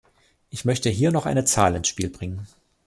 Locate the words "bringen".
2.09-2.47